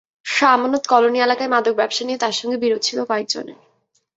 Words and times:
Shah 0.25 0.49
Amanat 0.53 0.83
colony 0.87 1.19
এলাকায় 1.21 1.51
মাদক 1.53 1.73
ব্যবসা 1.77 2.03
নিয়ে 2.05 2.21
তাঁর 2.23 2.35
সঙ্গে 2.39 2.57
বিরোধ 2.63 2.81
ছিল 2.81 2.99
কয়েকজনের। 3.05 3.59